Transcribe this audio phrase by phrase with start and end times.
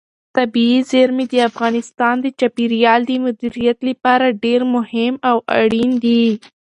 [0.37, 6.23] طبیعي زیرمې د افغانستان د چاپیریال د مدیریت لپاره ډېر مهم او اړین دي.